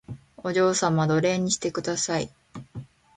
[0.37, 2.31] お嬢様奴隷にしてください